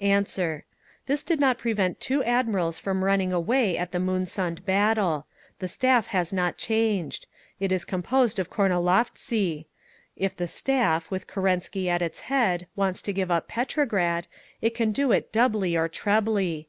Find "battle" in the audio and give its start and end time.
4.66-5.28